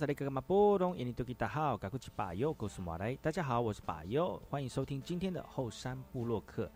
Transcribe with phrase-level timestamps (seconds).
[0.00, 6.70] 来好，这里哥哥马波东，印尼多吉大好，赶快去把右，告诉马来，大家好，我是把右，欢迎收听今天的后山部落客。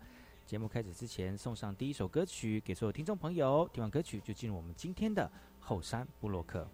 [0.45, 3.67] 节目开始之前，送上第一首歌曲给所有听众朋友。
[3.73, 5.27] 听完歌曲，就进入我们今天的
[5.59, 6.67] 后山部落客。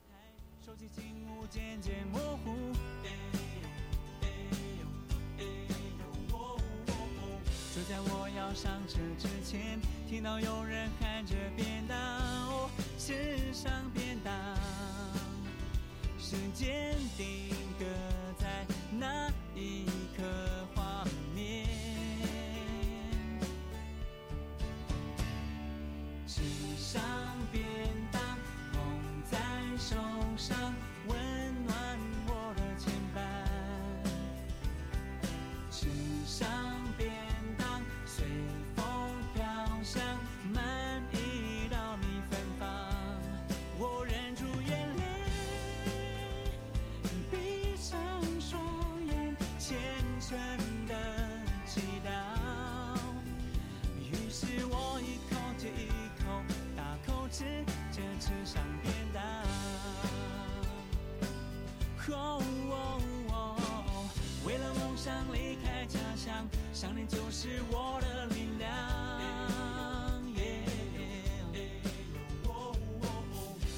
[7.73, 14.33] 就在我要上车之前，听到有人喊着便当，是上便当。
[16.23, 17.86] 时间定格
[18.38, 20.23] 在那一刻
[20.75, 21.67] 画面，
[26.27, 26.42] 纸
[26.77, 27.02] 上
[27.52, 27.66] 边
[66.81, 68.67] 想念就是我的力量。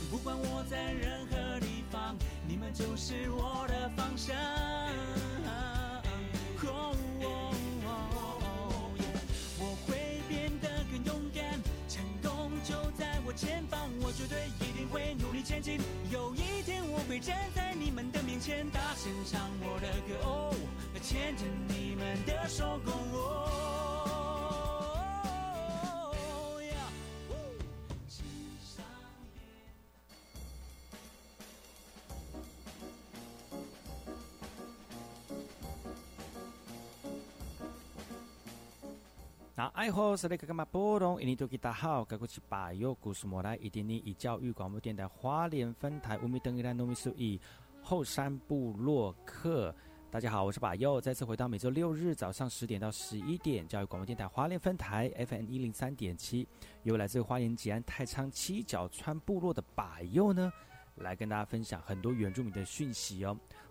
[0.10, 2.16] 不管我在任何地方，
[2.48, 4.34] 你们就是我的方向。
[14.24, 15.78] 绝对一定会努力前进。
[16.10, 20.56] 有一天我会站在你们的面前，大声唱我的歌哦，
[21.02, 23.83] 牵着你们的手共哦。
[39.84, 47.38] 爱好是那个干嘛波动，印尼多吉大好，赶快去把右故事莫来，一点你以教育广播电台花莲分台乌米登伊兰糯米苏以
[47.82, 49.76] 后山部落客。
[50.10, 56.48] 大家好，我是把右，再次回到每周六日早上十点到十一点，教育广播电台花莲分台 FM 一零三点七，
[56.84, 60.50] 由来自花莲吉安太仓七角川部落的把右呢，
[60.96, 63.38] 来跟大家分享很多原住民的讯息哦。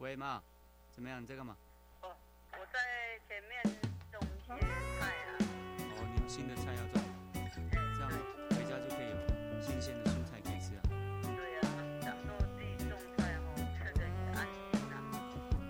[0.00, 0.40] 喂，喂妈，
[0.94, 1.22] 怎么样？
[1.22, 1.54] 你在干嘛？
[2.00, 2.08] 哦，
[2.52, 3.62] 我在前面
[4.10, 4.58] 种一些
[4.98, 5.36] 菜啊。
[5.38, 7.02] 哦，你有新的菜要种，
[7.94, 8.10] 这样
[8.48, 10.80] 回家就可以有新鲜的蔬菜可以吃啊。
[11.20, 11.62] 对啊，
[12.00, 15.04] 想说自己种菜哦，吃的也安心啊。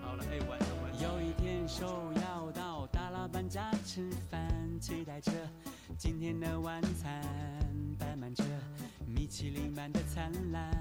[0.01, 1.01] 好了，哎，晚上晚上。
[1.01, 4.49] 有一天受邀到大老板家吃饭，
[4.79, 5.31] 期待着
[5.97, 7.21] 今天的晚餐，
[7.99, 8.45] 摆满着
[9.05, 10.71] 米其林般的灿烂。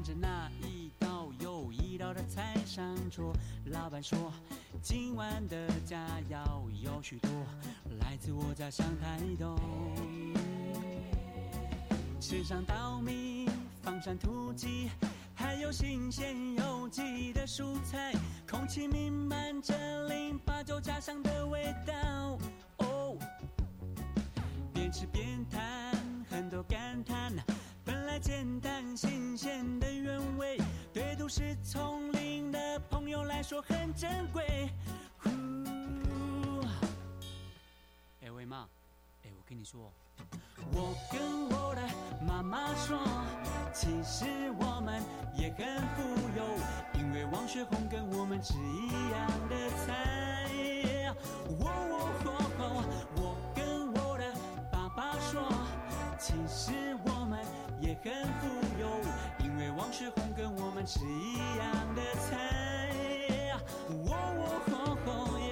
[0.00, 4.32] 看着那一道又一道的菜上桌，老板说
[4.80, 7.30] 今晚的佳肴有许多，
[8.00, 9.54] 来自我家乡台东。
[12.18, 13.46] 吃上稻米，
[13.82, 14.88] 放上土鸡，
[15.34, 18.14] 还有新鲜有机的蔬菜，
[18.48, 22.38] 空气弥漫着零八九家乡的味道。
[22.78, 23.18] 哦，
[24.72, 25.94] 边吃边谈，
[26.30, 27.34] 很多感叹。
[28.20, 30.58] 简单新鲜的原味，
[30.92, 34.68] 对都市丛林的朋友来说很珍贵。
[35.18, 35.30] 呼
[38.22, 38.68] 哎喂妈，
[39.24, 39.90] 哎我跟你说，
[40.72, 41.80] 我跟我的
[42.26, 42.98] 妈妈说，
[43.72, 44.26] 其实
[44.58, 45.02] 我们
[45.34, 46.02] 也很富
[46.36, 50.06] 有，因为王雪红跟我们吃一样的菜。
[51.58, 51.94] 哦哦
[52.58, 52.84] 哦，
[53.16, 54.24] 我跟我的
[54.70, 55.42] 爸爸说，
[56.18, 57.40] 其实我们
[57.80, 58.46] 也很富
[58.78, 58.88] 有，
[59.44, 62.90] 因为王吃红跟我们吃一样的菜。
[63.88, 64.74] 哦哦哦
[65.06, 65.08] 哦
[65.40, 65.46] 耶！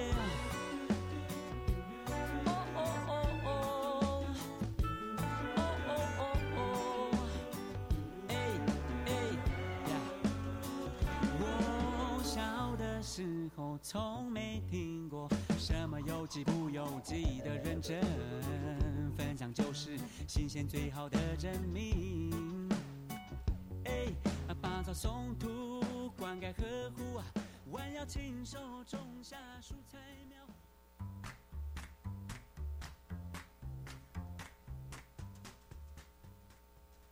[2.45, 2.77] 哦哦
[3.07, 3.11] 哦
[3.45, 3.47] 哦，
[5.55, 6.21] 哦哦哦
[6.55, 6.59] 哦，
[8.29, 8.31] 哎
[9.05, 9.09] 哎
[9.89, 9.91] 呀！
[11.39, 11.41] 我
[12.23, 12.37] 小
[12.77, 15.27] 的时候从没听过
[15.57, 17.99] 什么有机不有机的认真，
[19.53, 19.97] 就是
[20.27, 22.67] 新鲜最好的证明。
[23.85, 24.07] 哎，
[24.61, 27.21] 拔草松土，灌溉呵护，
[27.71, 29.97] 弯腰亲手种下蔬菜
[30.27, 30.38] 苗。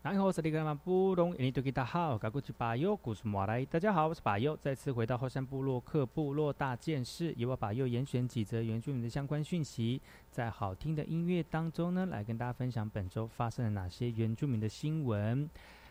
[0.08, 10.02] 然后是那个嘛布隆，印尼多吉达好，嘎古吉巴尤古苏马来，大家好，我是巴尤，再次回到后山部落克部落大件事，由我巴尤严选几则原住民的相关讯息，
[10.32, 15.50] 在好听的音乐当中呢，来跟大家分享本周发生了哪些原住民的新闻。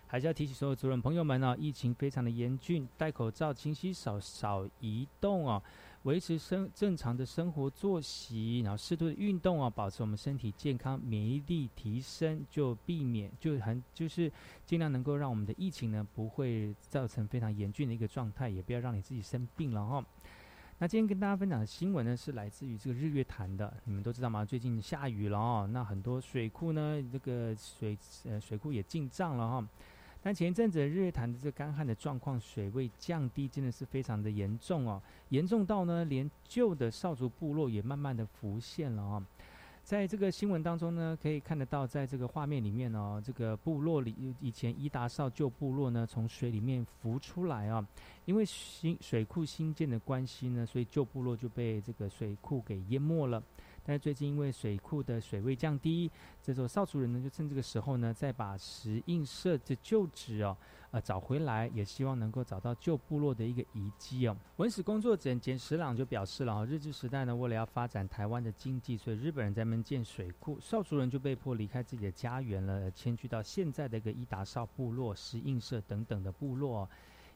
[0.08, 5.62] 还是要提醒所有族人朋友们哦，疫情非常的严峻，戴口罩、勤洗手、少移动哦，
[6.06, 14.30] 维持生正常的生活作息，然后适度的运动啊，保持我们身体健康、免疫力提升，就避免就很就是
[14.64, 20.06] 尽量能够让我们的疫情呢不会造成非常严峻的一个状态，也不要让你自己生病了哈、
[20.78, 23.76] 那今天跟大家分享的新闻呢，是来自于这个日月潭的。
[23.84, 24.44] 你们都知道吗？
[24.44, 29.68] 最近下雨了哦，那很多水库呢，这个水呃水库也进账了哈、
[30.26, 39.24] 但前一阵子日月潭的这干旱的状况，水位降低真的是非常的严重哦，严重到呢，连旧的少族部落也慢慢的浮现了哦。
[39.84, 47.86] 在这个新闻当中呢，可以看得到，在这个画面里面哦，这个部落里以前伊达少旧部落呢，从水里面浮出来啊，
[48.24, 53.40] 因为新水库新建的关系呢，所以旧部落就被这个水库给淹没了。
[53.86, 56.10] 但是最近因为水库的水位降低，
[56.42, 60.56] 这时候少族人呢就趁这个时候呢，再把石印社的旧址哦，
[60.90, 64.36] 呃找回来，也希望能够找到旧部落的一个遗迹哦。
[64.56, 76.88] 文史工作者简石朗就表示了哦，日治时代呢，为了要发展台湾的经济，所以日本人在那边建水库，少族人就被迫离开自己的家园了，迁居到现在的一个伊达少部落、石印社等等的部落、哦。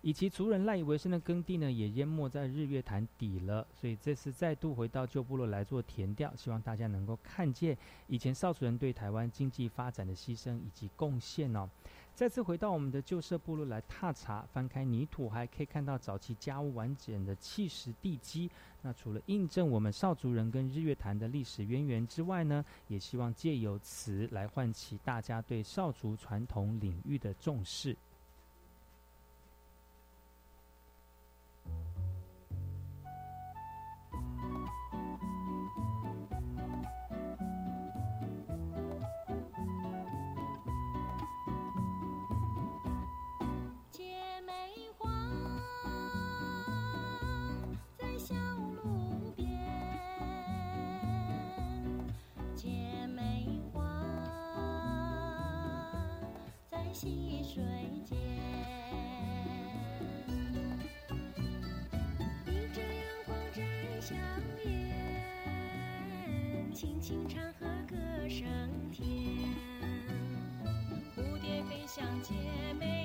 [0.02, 3.66] 以及族人赖以为生的耕地呢，也淹没在日月潭底了。
[3.72, 7.76] 所以这次再度回到旧部落来做填调，希望大家能够看见
[8.06, 11.68] 以前少族人对台湾经济发展的牺牲以及贡献哦。
[12.14, 18.50] 再次回到我们的旧社部落来踏查，翻开泥土，还可以看到早期家屋完整的砌石地基。
[18.82, 27.96] 那除了印证我们少族人跟日月潭的历史渊源之外呢，也希望借由此来唤起大家对少族传统领域的重视。
[57.00, 57.64] 溪水
[58.04, 58.18] 间，
[62.46, 63.62] 迎着阳光摘
[63.98, 64.18] 香
[64.66, 64.70] 烟，
[66.74, 67.96] 轻轻唱和歌
[68.28, 68.46] 声
[68.92, 69.08] 甜。
[71.16, 72.34] 蝴蝶飞向姐
[72.78, 72.99] 妹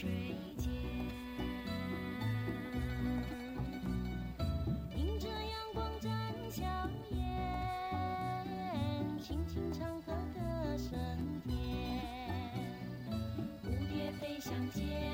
[0.00, 0.08] 水
[0.56, 0.70] 间，
[4.94, 6.08] 迎着阳光展
[6.48, 6.62] 笑
[7.10, 7.18] 颜，
[9.18, 10.96] 轻轻唱和歌声
[11.44, 11.52] 甜。
[13.64, 15.07] 蝴蝶飞向姐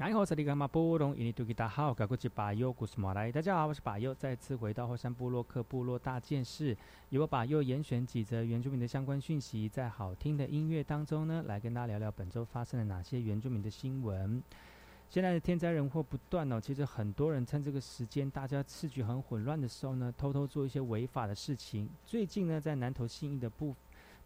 [0.00, 3.30] 然后这里干嘛波隆印尼多吉达好，我是巴佑古斯马来。
[3.30, 6.74] 大家好，我是巴佑，再次回到后山部落克部落大件事，
[7.10, 14.42] 由我巴佑严选几则原住民的相关讯息，在好听的音乐当中呢，来跟大家聊聊本周发生了哪些原住民的新闻。
[15.10, 21.86] 现在的天灾人祸不断哦，其实很多人趁这个时间，大家秩序很混乱的时候呢，偷偷做一些违法的事情。
[22.06, 23.76] 最近呢，在南投信义的部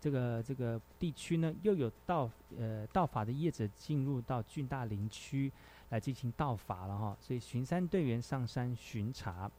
[0.05, 5.51] 这个这个地区呢，又有盗呃盗法的业者进入到郡大林区
[5.89, 9.51] 来进行盗法了哈，所以巡山队员上山巡查。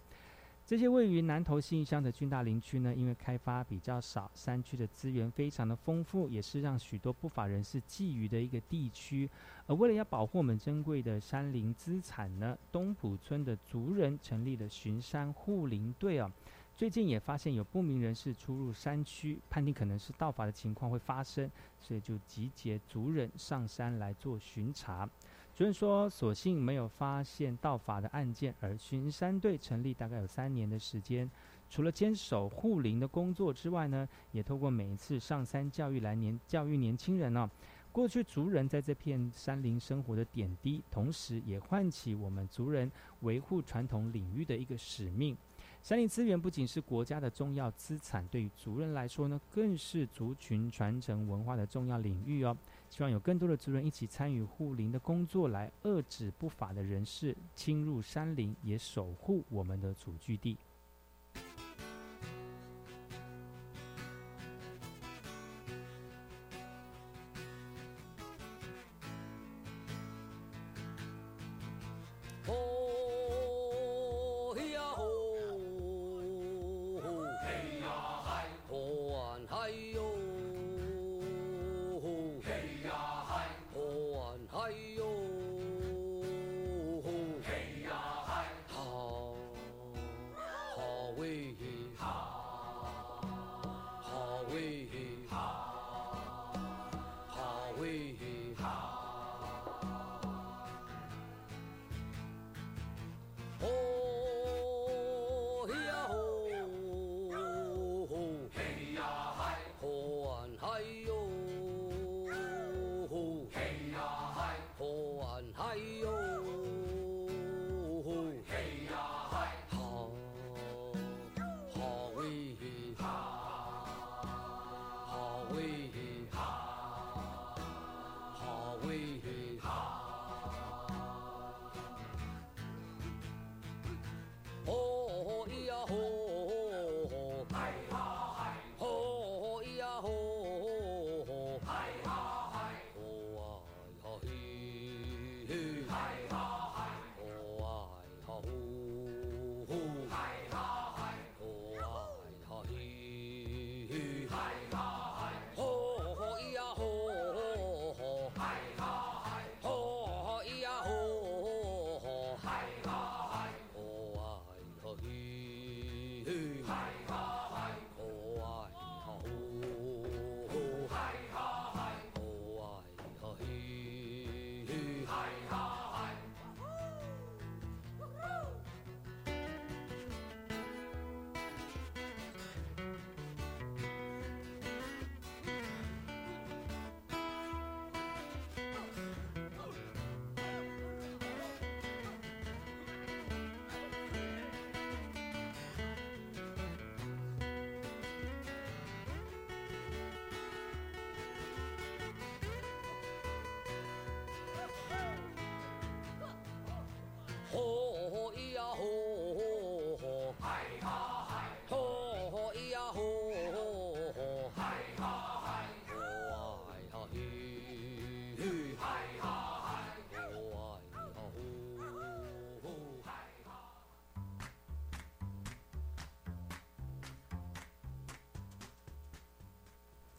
[0.63, 9.27] 这些位于南投信义乡的郡大林区呢，因为开发比较少，山区的资源非常的丰富，也是让许多不法人士觊觎的一个地区。
[9.65, 16.31] 而为了要保护我们珍贵的山林资产呢，东埔村的族人成立了巡山护林队啊。
[16.77, 25.09] 最近也发现有不明人士出入山区，判定可能是盗法的情况会发生，所以就集结族人上山来做巡查。
[25.55, 31.31] 主任说，所幸没有发现盗法的案件，而巡山队成立大概有三年的时间，
[31.69, 37.49] 除了坚守护林的工作之外呢，也透过每一次上山教育来年教育年轻人呢、
[37.93, 42.91] 过去族人在这片山林生活的点滴，同时也唤起我们族人
[43.21, 45.37] 维护传统领域的一个使命。
[45.85, 52.57] 山林资源不仅是国家的重要资产，对于族人来说呢，更是族群传承文化的重要领域哦。
[52.89, 60.57] 希望有更多的族人一起参与护林的工作，来遏制不法的人士侵入山林，也守护我们的祖居地。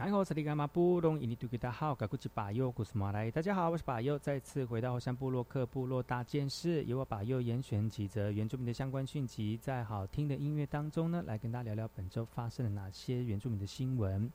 [0.06, 3.28] 然后这里干嘛布隆印尼杜吉达好，赶过去巴佑古斯马来。
[3.28, 14.30] 大家好，我是巴佑，再次回到后山部落克部落大件事，由我巴佑严选几则原住民的相关讯息，在好听的音乐当中呢，来跟大家聊聊本周发生了哪些原住民的新闻。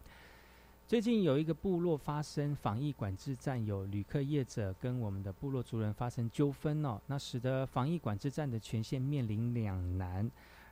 [0.90, 10.30] 最近有一个部落发生防疫管制站，有旅客业者跟我们的部落族人发生纠纷哦，那使得防疫管制站的权限面临两难。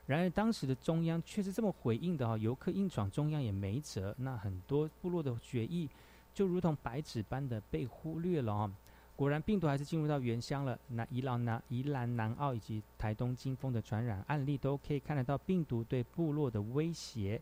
[0.09, 4.15] 然而，当时的中央却是这么回应的哈、游客硬闯中央也没辙。
[4.17, 5.87] 那很多部落的决议
[6.33, 8.71] 就如同白纸般的被忽略了哦。
[9.15, 10.79] 果然病毒还是进入到原乡了。
[10.87, 17.39] 那宜兰南、宜兰南澳以及台东金峰的传染案例都可以看得到病毒对部落的威胁。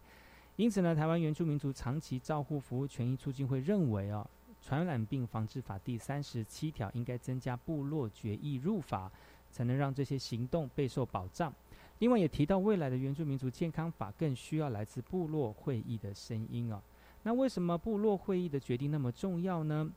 [0.57, 4.29] 因此呢，台湾原住民族长期照护服务权益促进会认为哦，
[4.61, 9.09] 传染病防治法第三十七条应该增加部落决议入法，
[9.49, 11.53] 才能让这些行动备受保障。
[11.99, 16.81] 另外也提到，未来的原住民族健康法更需要来自部落会议的声音啊。
[17.23, 19.89] 那为什么部落会议的决定那么重要呢？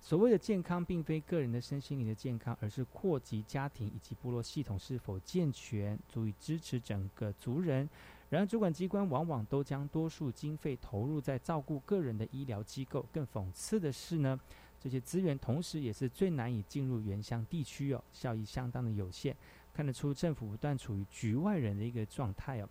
[0.00, 7.88] 所谓的健康，并非个人的身心灵的健康，而是扩及家庭以及部落系统是否健全，足以支持整个族人。
[8.28, 13.06] 然而，主管机关往往都将多数经费投入在照顾个人的医疗机构。
[13.12, 14.38] 更讽刺的是呢，
[14.78, 19.34] 这些资源同时也是最难以进入原乡地区哦，效益相当的有限。
[19.74, 22.68] 看得出政府不断处于局外人的一个状态哦。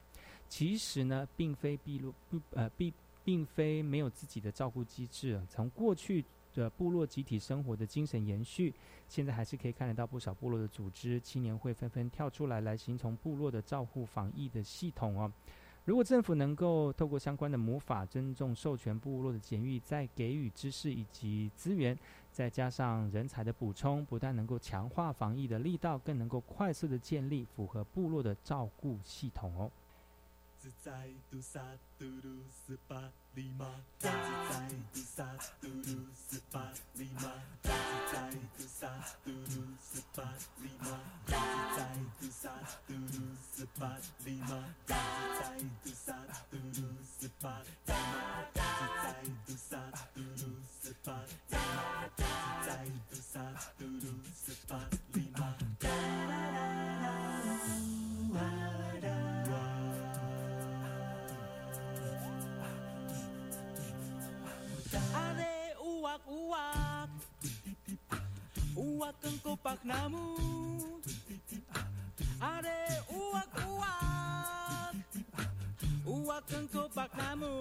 [0.47, 2.93] 其实呢，并非闭路不呃并
[3.23, 5.41] 并非没有自己的照顾机制。
[5.49, 8.73] 从过去的部落集体生活的精神延续，
[9.07, 15.31] 现在还是可以看得到不少部落的组织青年会纷纷跳出来，来形成部落的照护防疫的系统哦。
[15.85, 21.97] 如果政府能够透过相关的魔法，尊重授权部落的检疫，再给予知识以及资源，
[22.33, 29.71] 再加上人才的补充，不但能够强化防疫的力道，更能够快速的建立符合部落的照顾系统哦。
[33.37, 33.71] ลีมา
[34.03, 34.51] จากใจ
[34.93, 35.29] ตุซา
[35.61, 35.99] ตูรู
[36.29, 36.65] สปา
[36.99, 37.33] ลีมา
[37.67, 38.15] จากใจ
[38.55, 38.91] ตุซา
[39.23, 40.27] ตูรูสปา
[40.63, 40.97] ลีมา
[41.31, 41.79] จากใจ
[42.19, 42.55] ตุซา
[42.87, 43.25] ตูรู
[43.55, 43.91] สปา
[44.25, 45.41] ลีมาจากใจ
[45.83, 46.17] ตุซา
[46.51, 46.87] ตูรู
[47.19, 48.25] สปาดีมา
[48.57, 49.07] จากใจ
[49.45, 49.81] ตุซา
[50.15, 50.51] ตูรู
[50.83, 51.35] สปาลี
[51.75, 51.87] มา
[52.19, 52.69] จากใจ
[53.09, 53.45] ตุซา
[53.79, 54.13] ตูรู
[54.43, 54.79] สปา
[55.13, 55.49] ดีมา
[64.93, 67.09] Are uak-uak
[68.77, 69.17] Uak.
[69.41, 70.37] Kupak namu
[72.37, 74.93] Are uak-uak
[76.05, 76.45] Uak.
[76.69, 77.57] Kupak namu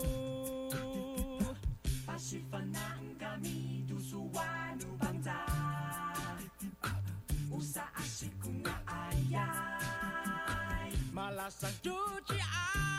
[2.05, 5.41] Pasyifanan kami dusuanu bangsa.
[7.49, 8.53] Usa asyiku
[8.85, 9.41] ayai.
[11.17, 11.49] Malah
[11.81, 12.92] cuci ayai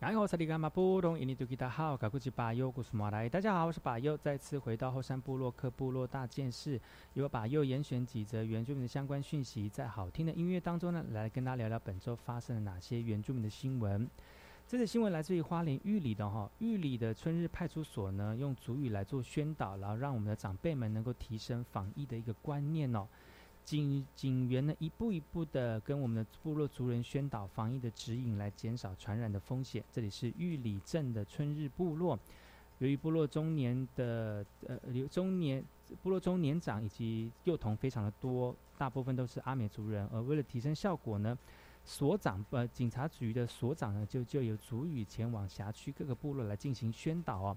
[0.00, 3.28] 然后萨利伽马布隆伊尼图吉达好，卡库吉巴尤古苏马来。
[3.28, 6.80] 大家好，我是巴尤，再次回到后山部落克部落大件事，
[7.12, 14.08] 由巴尤严选几则原住民的相关讯息，在好听的音乐当中呢，来跟大家聊聊本周发生了哪些原住民的新闻。
[14.66, 23.06] 这则新闻来自于花莲玉里的哈，玉里的春日派出所呢，用族语来做宣导，然后让我们的长辈们能够提升防疫的一个观念哦。
[23.70, 29.84] 警警员呢，一步一步的跟我们的部落族人宣导防疫的指引，来减少传染的风险。
[29.92, 32.18] 这里是玉里镇的春日部落，
[32.80, 34.76] 由于部落中年的呃
[35.08, 35.64] 中年
[36.02, 41.38] 部落中年长以及幼童非常的多，大部分都是阿美族人，而为了提升效果呢，
[41.84, 47.56] 所长呃警察局的所长呢，就就有组语前往辖区各个部落来进行宣导哦。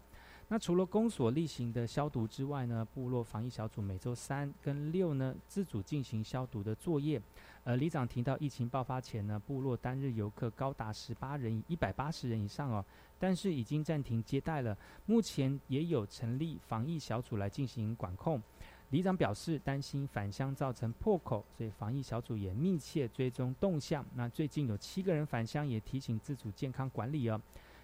[0.50, 7.20] 那除了公所例行的消毒之外呢，部落防疫小组每周三跟六呢自主进行消毒的作业。
[7.64, 12.86] 呃，里长提到，疫情爆发前呢，部落单日游客高达十八人，一百八十人以上哦，
[13.18, 14.78] 但是已经暂停接待了。
[15.06, 18.42] 目前也有成立防疫小组来进行管控。
[18.90, 24.06] 里长表示，担心返乡造成破口，所以防疫小组也密切追踪动向。
[24.14, 27.42] 那最近有七个人返乡，也提醒自主健康管理哦。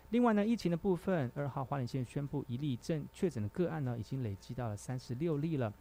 [0.10, 5.72] 另外呢，疫情的部分，二号花莲县宣布一例正确诊的个案呢，已经累积到了三十六例了。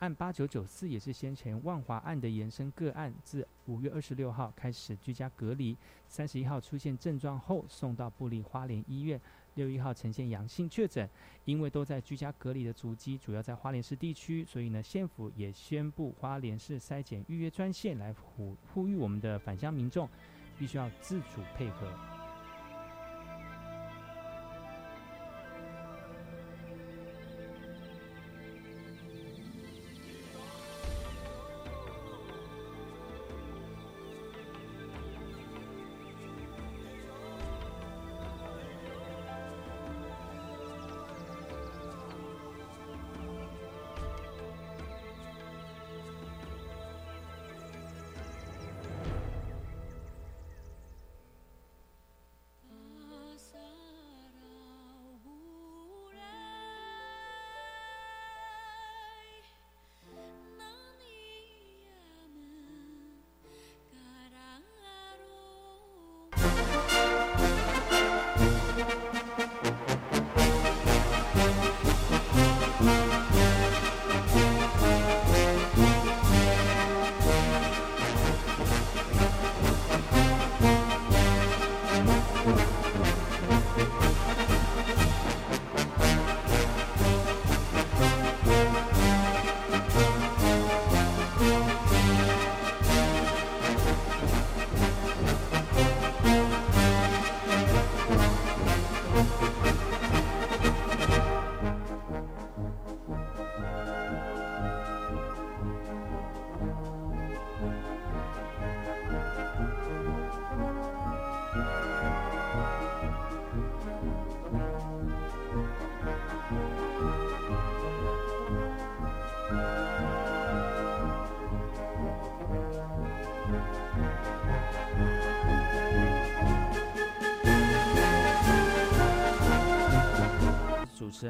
[0.00, 9.18] 按八九九四也是先前万华案的延伸个案，自五月二十六号开始居家隔离，三十一号出现症状后送到布利花莲医院，
[9.54, 11.08] 六一号呈现阳性确诊。
[11.46, 20.06] 因为都在居家隔离的足迹主要在花莲市地区，所以呢，县府也宣布花莲市筛检预约专线来呼呼吁我们的返乡民众
[20.58, 22.17] 必须要自主配合。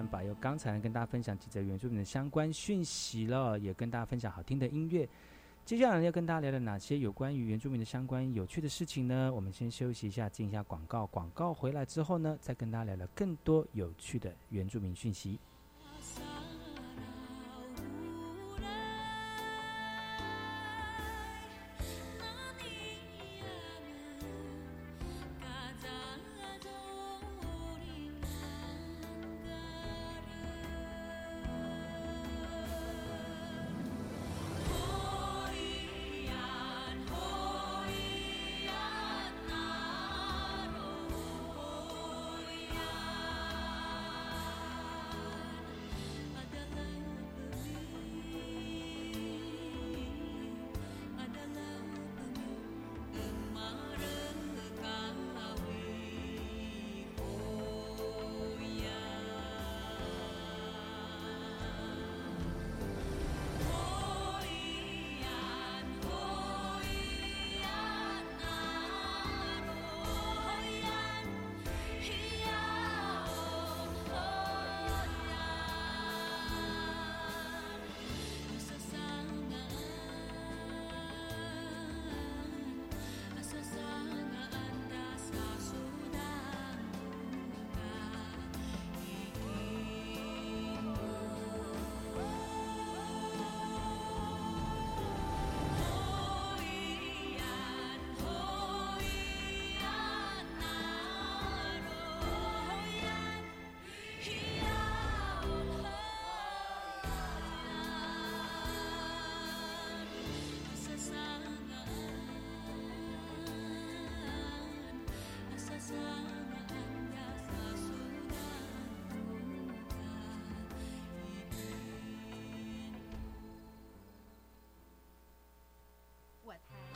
[0.08, 5.08] 把又刚才跟大家分享几则原住民的相关讯息了，也跟大家分享好听的音乐。
[5.64, 9.30] 接下来要跟大家聊聊哪些有关于原住民的相关有趣的事情呢？
[9.32, 11.06] 我们先休息一下，进一下广告。
[11.06, 15.38] 广告回来之后呢，再跟大家聊聊更多有趣的原住民讯息。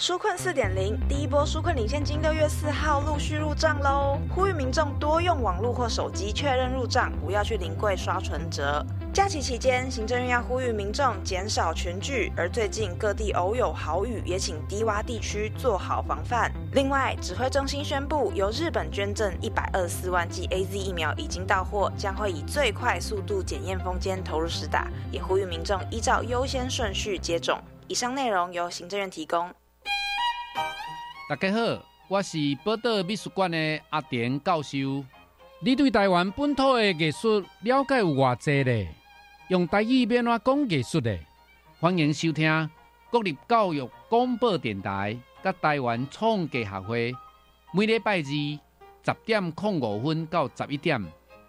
[0.02, 4.18] 纾困四点零，第一波纾困领现金六月四号陆续入账喽！
[4.34, 8.84] 呼吁民众多用网络或手机确认入账，不要去临柜刷存折。
[9.14, 16.50] 假期期间，行政院要呼吁民众减少群聚，而最近各地偶有豪雨，也请低洼地区做好防范。
[16.72, 27.56] 另外，指挥中心宣布，由日本捐赠一百二十四万剂 A Z 疫苗已经到货，将会以最快速度检验封间投入施打，也呼吁民众依照优先顺序接种。
[27.86, 29.48] 以上内容由行政院提供。
[31.28, 35.04] 大家好，我是宝岛美术馆的阿田教授。
[35.60, 38.88] 你对台湾本土的艺术了解有偌济呢？
[39.48, 41.16] 用台语要怎讲艺术呢？
[41.78, 42.70] 欢迎收听
[43.08, 47.14] 国立教育广播电台甲台湾创艺学会
[47.72, 51.00] 每礼拜二十点零五分到十一点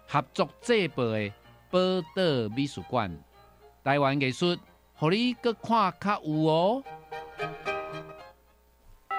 [0.06, 1.32] 合作制播的
[1.70, 1.78] 宝
[2.14, 3.14] 岛美术馆。
[3.82, 4.56] 台湾艺术，
[4.94, 6.84] 互你搁看较有哦。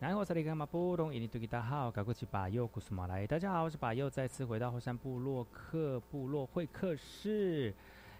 [0.00, 1.12] 然后这里干嘛不懂？
[1.12, 3.26] 印尼对大家好，赶过去把右古苏马来。
[3.26, 7.74] 大家好，我是把右，再次回到后山部落客部落会客室，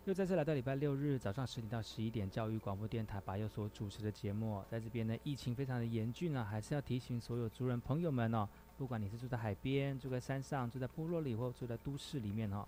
[0.05, 4.61] 又再次来到礼拜六日早上十点到十一点，教育广播电台把右所主持的节目。
[4.69, 12.67] 在这边呢，疫情非常的严峻呢，还是要提醒所有族人朋友们哦，不管你是住在海边、住在山上、住在部落里或住在都市里面哦，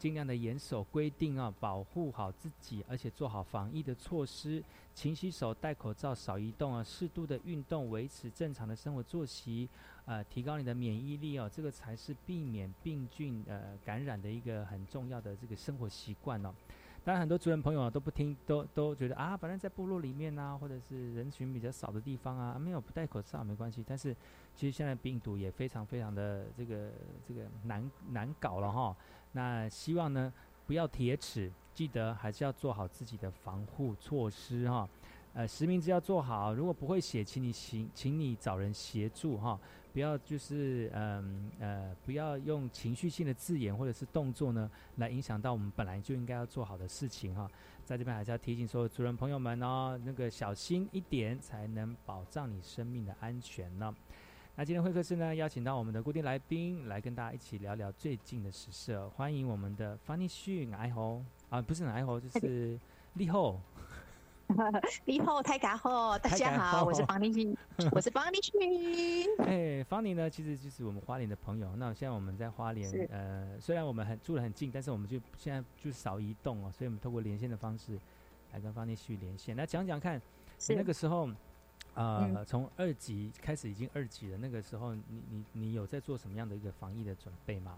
[0.00, 9.68] 尽量的严守规定啊，保护好自己，而且做好防疫的措施，勤洗手、戴口罩、少移动啊，适度的运动，维持正常的生活作息，
[10.06, 16.54] 呃，提高你的免疫力哦，这个才是避免病菌呃感染的一个很重要的这个生活习惯哦。
[17.02, 23.84] 当然，很多族人朋友啊都不听，都都觉得啊，反正在部落里面啊，或者是人群比较少的地方啊，没有不戴口罩没关系。
[23.86, 24.14] 但是
[24.54, 26.90] 其实现在病毒也非常非常的这个
[27.26, 28.94] 这个难难搞了哈。
[29.32, 30.32] 那希望呢
[30.66, 34.88] 不要铁齿，记得还是要做好自己的防护措施哈。
[35.32, 39.56] 呃，实名制要做好，如果不会写，请你请请你找人协助哈，
[39.92, 47.48] 不要就是嗯呃不要用情绪性的字眼或者是动作呢来影响到我们本来就应该要做好的事情哈。
[47.84, 53.94] 在这边还是要提醒所有主人朋友们哦，那个小心一点，才能保障你生命的安全呢。
[54.60, 59.10] 那今天会客室呢，邀请到我们的固定来宾来跟大家一起聊聊最近的时事哦。
[59.16, 62.78] 欢迎我们的方立旭矮猴啊，不是矮猴，就是
[63.14, 63.58] 立后。
[65.06, 67.56] 立后，太嘎后，大家好，我是好方立旭，
[67.90, 68.52] 我是方立 旭。
[69.38, 71.74] 哎，方妮呢，其实就是我们花莲的朋友。
[71.76, 77.98] 那现在我们在花莲是，呃，虽然我们很住的很近，但是我们就现在就少移动哦，所以我们透过连线的方式
[78.52, 79.56] 来跟方妮去连线。
[79.56, 80.20] 来讲讲看，
[80.68, 81.30] 那个时候，
[81.94, 87.76] 呃，嗯从二级开始已经二级了，那个时候你你你有在做什么样的一个防疫的准备吗？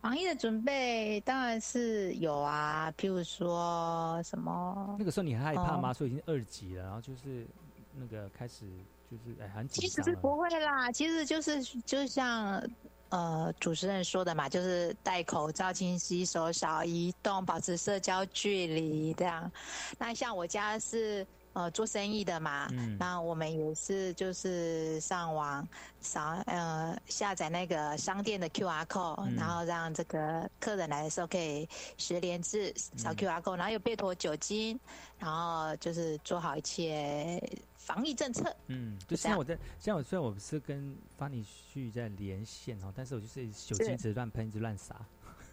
[0.00, 5.90] 防疫的准备当然是有啊，譬如说什么那个时候你还害怕吗？
[5.90, 7.46] 哦说已经二级了，然后就是
[7.94, 8.64] 那个开始
[9.10, 10.02] 就是哎很紧其实。
[10.02, 12.66] 是不会啦，其实就是就像
[13.10, 19.52] 呃主持人说的嘛，就是戴口罩、勤洗手、少移动、保持社交距离这样。
[19.98, 22.96] 那像我家是呃做生意的嘛，嗯。
[22.98, 25.66] 那我们也是就是上网
[26.00, 29.34] 扫呃下载那个商店的 QR code，、嗯。
[29.36, 34.78] 然后让这个客人来的时候可以实联制扫嗯 QR code，、然后有备妥酒精，
[35.18, 37.42] 然后就是做好一切
[37.76, 38.54] 防疫政策。
[38.68, 39.30] 嗯，就就这样。
[39.30, 44.94] 现在我在，现在我虽然我不是跟方尼旭在连线哦，但是我就是酒精一直乱喷，一直乱撒，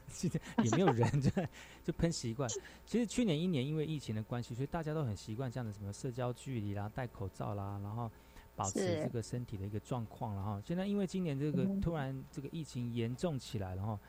[0.64, 1.30] 也没有人 就
[1.84, 2.50] 就喷习惯。
[2.86, 8.10] 其实去年一年因为疫情的关系，所以大家都很习惯这样的什么社交距离啦、戴口罩啦，然后
[8.56, 14.00] 保持这个身体的一个状况，然后现在因为今年这个嗯突然这个疫情严重起来，然后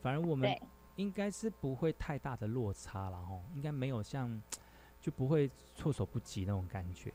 [0.00, 0.56] 反而我们
[0.96, 4.40] 应该是不会太大的落差了哈，应该没有像
[5.00, 7.12] 就不会措手不及那种感觉。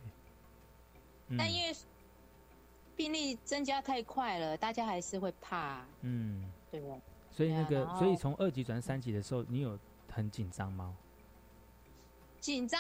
[1.29, 1.75] 嗯但因为
[2.95, 6.51] 病例增加太快了，大家还是会怕，嗯。
[6.69, 6.99] 对不对？
[7.33, 9.77] 所以那个，啊所以从二级转三级的时候，你有
[10.09, 10.95] 很紧张吗？
[12.39, 12.79] 紧张，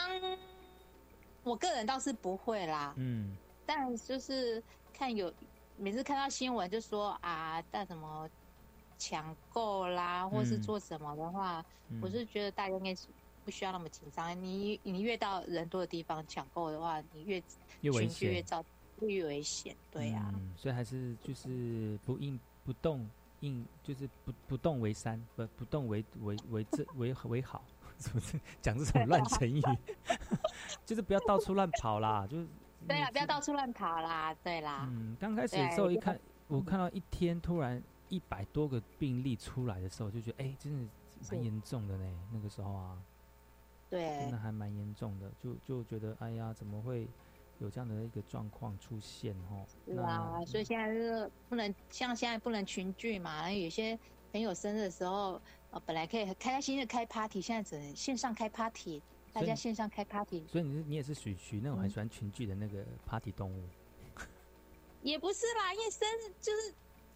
[1.43, 3.35] 我个人倒是不会啦，嗯
[3.65, 4.61] 但就是
[4.93, 5.33] 看有
[5.77, 8.29] 每次看到新闻就说啊，但什么
[8.97, 13.07] 抢购啦，或是嗯做什么的话，嗯我是觉得大家应该是
[13.45, 14.39] 不需要那么紧张。
[14.43, 17.41] 你你越到人多的地方抢购的话，你越
[17.81, 18.65] 越危群聚越险造
[18.99, 19.75] 越危险。
[19.91, 23.09] 对呀、嗯，所以还是就是不应不动
[23.43, 27.63] 应，就是不不动为山，不不动为为为这为为好，
[27.99, 29.61] 是不是 讲这种乱成语？
[30.85, 32.47] 就是不要到处乱跑啦，就是
[32.87, 34.87] 对啊，不要到处乱跑啦，对啦。
[34.89, 40.89] 嗯，刚开始的时候一看，我看到一天突然一百多个病例出来的时候，就觉得哎、真的
[41.31, 42.19] 蛮严重的呢。
[42.31, 42.97] 那个时候啊，
[43.89, 47.07] 对真的还蛮严重的，就就觉得哎呀，怎么会
[47.59, 49.65] 有这样的一个状况出现哦？
[49.85, 53.97] 是啊，所以现在就是不能像现在不能群聚嘛，然后有些
[54.31, 63.63] 朋友生日的时候，呃，本来可以开开心的开 party，现在只能线上开 party，大家线上开 party，所以你是你也是属于属于那种很嗯喜欢群聚的那个 party 动物。
[65.01, 66.73] 也不是啦，因为生日就是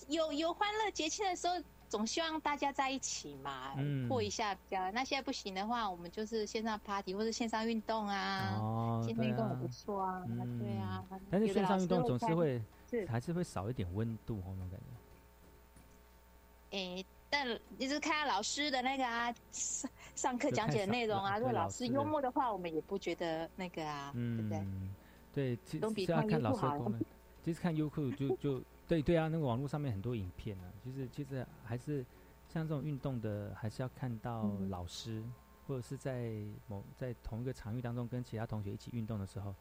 [0.09, 1.55] 有有欢乐节庆的时候，
[1.89, 4.91] 总希望大家在一起嘛，嗯过一下比较。
[4.91, 10.23] 那现在不行的话，我们就是线上 party 或者线上运动啊，线上运动也不错啊，
[10.59, 11.03] 对啊。
[11.29, 16.77] 但是线上运动总是会是还是会少一点温度哦，那种感觉。
[16.77, 17.47] 诶、但
[17.77, 21.37] 你就是看老师的那个啊，上上课讲解的内容啊。
[21.37, 24.57] 如果老师幽默的话，我们也不觉得那个啊，对不对？
[24.57, 24.93] 嗯，
[25.33, 27.01] 对，其实比看看老师的功能。
[27.45, 32.05] 其实看优酷就就对对啊，那个网络上面很多影片啊，其实其实还是
[32.47, 35.21] 像这种运动的，还是要看到嗯老师，
[35.67, 36.31] 或者是在
[36.67, 39.53] 某在同一个场域当中跟其他同学一起运动的时候，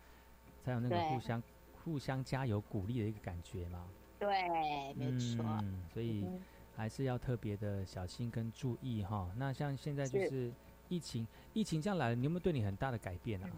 [0.63, 1.43] 才有那个互相
[1.83, 3.85] 互相加油鼓励的一个感觉嘛。
[4.21, 5.45] 对，没错。
[5.63, 6.41] 嗯，所以嗯
[6.77, 9.29] 还是要特别的小心跟注意哈。
[9.37, 10.53] 那像现在就是是
[10.89, 13.51] 疫情，疫情这样来了，你有没有对你很大的改变啊？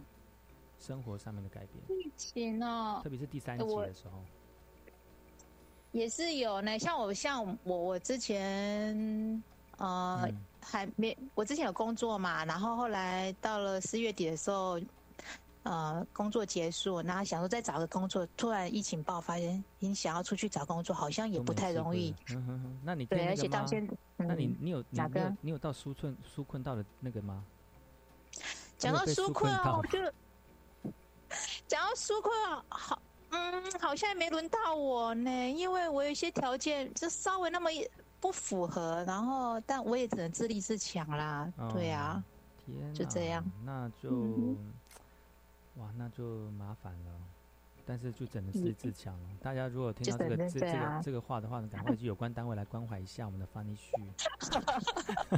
[0.78, 4.22] 生活上面的改变，疫情哦特，别是第三季的时候，
[5.92, 6.78] 也是有呢。
[6.78, 9.42] 像我，像我，我之前
[9.78, 14.78] 呃、嗯还没，我之前有工作嘛，然后后来到了四月底的时候，
[15.62, 19.36] 呃，工作结束，然后想说再找个工作，突然疫情爆发，
[19.78, 22.14] 你想要出去找工作，好像也不太容易。
[22.30, 27.42] 嗯哼哼，那你对，而且到吗现在，那你嗯你有你哪个你有你有到纾困纾困到的那个吗？
[28.76, 29.98] 讲到你有被纾困啊，我就
[31.66, 37.88] 讲到纾困啊，好，嗯，好像没轮到我呢，因为我有一些条件就稍微那么一
[38.20, 42.22] 不符合，然后但我也只能自立自强啦，对啊，
[42.64, 44.72] 天就这样，那就、嗯
[45.76, 47.12] 哇，那就麻烦了。
[47.86, 49.28] 但是就只能自嗯立自强了。
[49.40, 53.92] 大家如果听到这个这这个这个话的话呢，赶快去有关单位来关怀一下我们的翻译旭。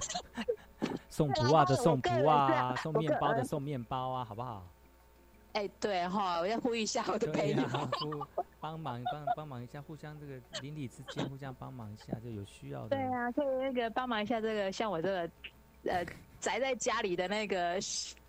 [1.08, 4.66] 送对啊不啊的我送不个人是啊，送面包的送面包啊，好不好？
[5.52, 8.28] 哎，对哈，我要呼吁一下我的朋对友，
[8.60, 12.90] 帮忙帮帮忙一下，互相这个邻里之间互相帮忙一下，就有需要的。
[12.90, 15.30] 对啊，可以那个帮忙一下这个像我这个
[15.84, 16.04] 呃
[16.38, 17.78] 宅在家里的那个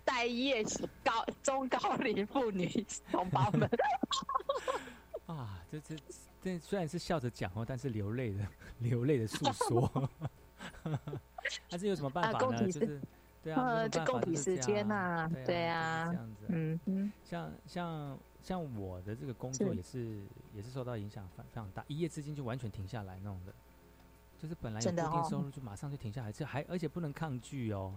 [0.04, 0.64] 待业
[1.04, 2.68] 高中高龄妇女
[3.10, 3.68] 同胞们。
[5.26, 5.96] 啊，这这
[6.42, 8.44] 这虽然是笑着讲哦，但是流泪的
[8.78, 10.10] 流泪的诉说
[11.70, 12.66] 但是有什么办法呢？
[12.66, 13.00] 就是
[13.42, 16.46] 对啊，呃有办法这共体时间样呐对对啊，啊这样子。
[16.48, 20.22] 嗯嗯，像像像我的这个工作也是
[20.54, 23.52] 也是受到影响非非常大，一夜之间就完全停下来那种的，
[24.38, 27.94] 就是本来有固定收入就马上就停下来，这还而且不能抗拒哦。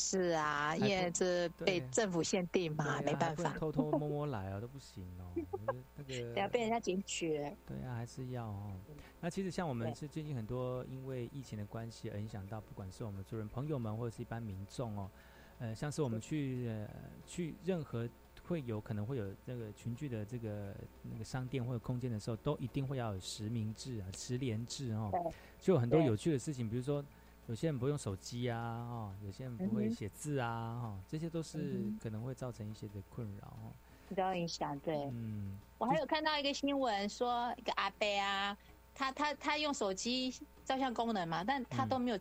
[0.00, 3.52] 是啊，因为这被政府限定嘛，啊没办法。
[3.58, 5.30] 偷偷摸摸来啊，都不行哦。
[5.34, 7.36] 我觉得那个对啊，被人家检举。
[7.68, 8.72] 对啊，还是要哦。
[9.20, 15.10] 那其实像我们是最近很多因为疫情的关系而影响到，不管是我们族人朋友们或者是一般民众哦，
[15.58, 16.88] 呃，像是我们去呃
[17.26, 18.08] 去任何
[18.42, 25.12] 会有可能会有这个群聚的这个那个商店或者空间的时候，都一定会要有实名制啊、实联制哦，
[25.60, 27.04] 就有很多有趣的事情，比如说
[27.50, 28.56] 有些人不用手机啊，
[28.88, 33.74] 哦，有些人不会写字啊，哈、这些都是可能会造成一些的困扰哦。
[34.08, 34.78] 比较影响。
[34.78, 38.56] 对，嗯，我还有看到一个新闻说，一个阿伯啊，
[38.94, 40.32] 他他他用手机
[40.64, 42.18] 照相功能嘛，但他都没有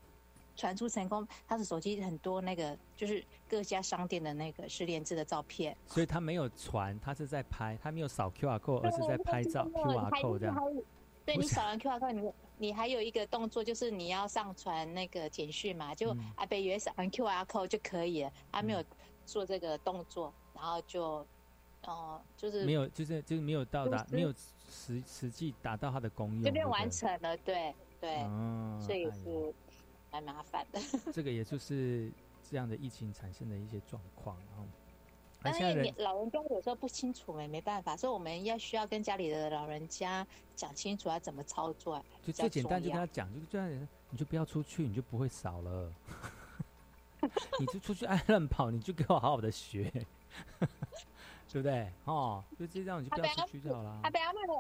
[0.56, 1.28] 传出成功。
[1.48, 10.56] 他的手机很多那个就是各家商店的那个失联制的照片，所以他没有传，他是在拍，他没有扫 QR code，而是在拍照 QR 还 code 这样。
[11.24, 16.32] 对你扫完 QR code，你你还有一个动作，就是你要上传那个简讯嘛，就嗯。
[16.36, 18.84] 阿北以为扫完 QR code 就可以了，他没有
[19.26, 21.26] 做这个动作，然后就，
[21.84, 24.34] 哦、就是没有，就是就是没有到达，就是没有
[24.70, 29.54] 实实际达到它的功用，这边完成了，对对，哦所以哎是
[30.12, 30.80] 蛮麻烦的。
[31.14, 32.12] 这个也就是
[32.50, 34.79] 这样的疫情产生的一些状况，然后，而
[35.42, 40.26] 但是你老人家有时候不清楚哎没办法，所以我们要需要跟家里的老人家
[40.56, 45.94] 讲清楚要怎么操作，就最简单，就跟他讲，就这样，你就不要出去，你就不会少了。
[47.60, 49.92] 你就出去爱乱跑，你就给我好好的学，
[51.52, 51.92] 对不对？
[52.06, 54.00] 哦，就这样，你就不要出去就好了。
[54.04, 54.54] 阿北阿妈的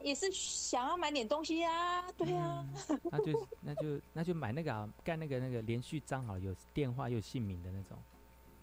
[0.00, 2.66] 也是想要买点东西啊，对啊，
[3.10, 7.98] 那就那就那就买那个啊，盖那个那个连续章好，有电话又有姓名的那种。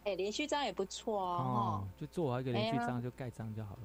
[0.04, 3.82] 哎，连续章也不错哦哦，就做好一个连续章就盖章就好了。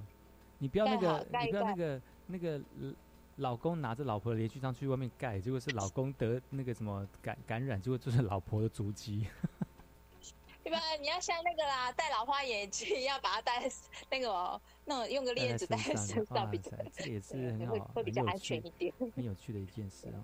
[0.59, 2.93] 你不要那个，你不要那个那个呃
[3.37, 9.27] 老公拿着老婆的连续章去外面盖，结果是老公得那个什么感感染，结果就是老婆的足迹。
[10.65, 10.81] 对吧？
[11.01, 13.67] 你要像那个啦，戴老花眼镜， 要把它戴
[14.11, 18.93] 那个哦那种用个链子戴在身上，比较，这也是很好，会会比较安全一点。
[19.15, 20.21] 很有趣的一件事啊。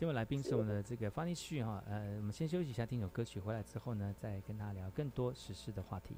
[0.00, 6.16] 今晚来宾是我们的这个方立旭哈，呃，我们先休息一下，听首歌曲，回来之后呢，再跟他聊更多时事的话题。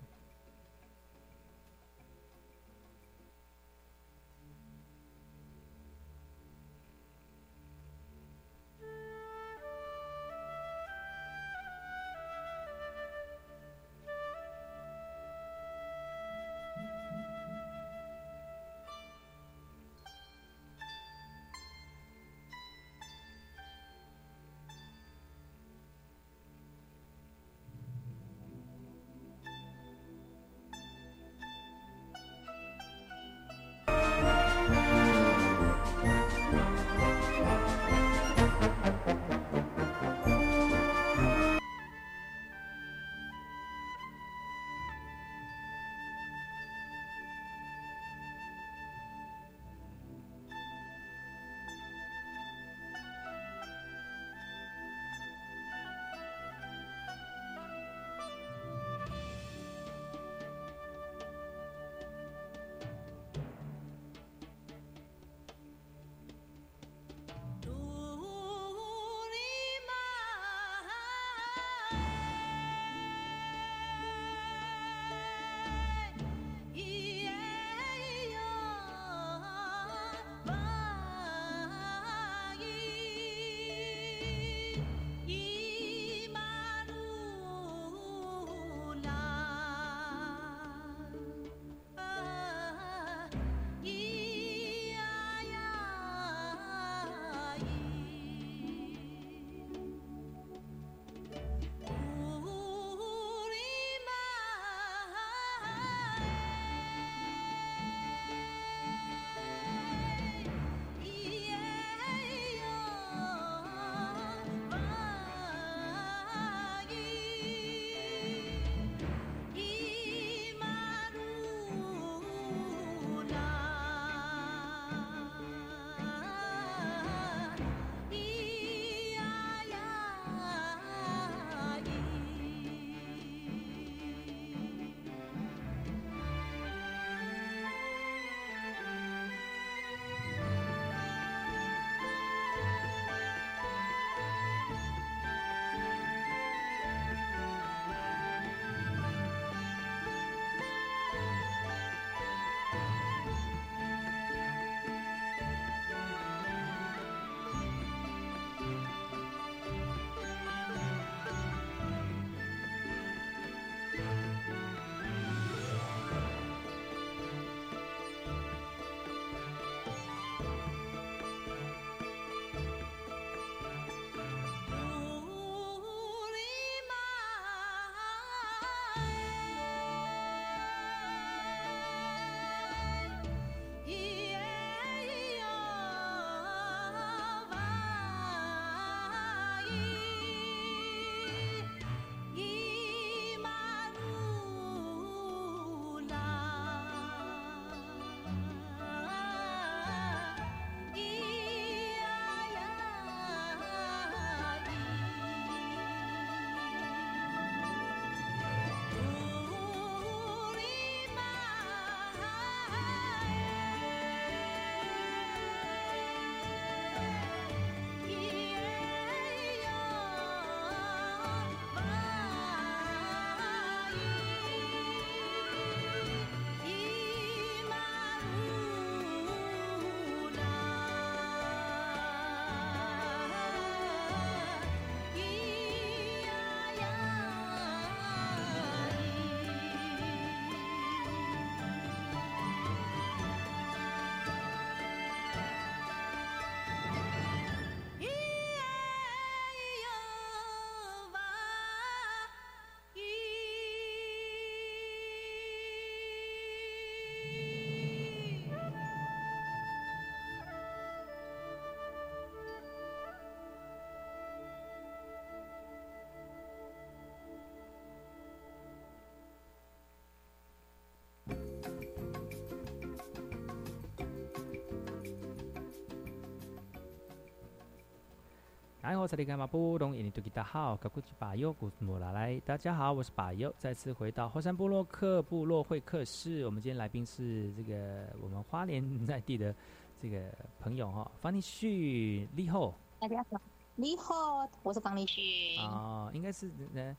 [278.92, 286.44] 大好，格古吉巴尤古莫拉来，大家好，我是巴尤，再次回到后山部落克部落会客室。
[286.44, 289.54] 我们今天来宾是这个我们花莲 在地的
[290.00, 290.30] 这个
[290.60, 293.40] 朋友哈，方立旭立后大家好，
[293.76, 295.56] 你好，我是方立旭。
[295.56, 296.94] 啊，应该是呃，